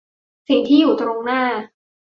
[0.47, 1.43] สิ่งที่อยู่ตรงหน้า